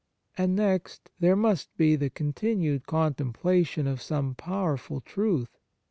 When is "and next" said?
0.35-1.11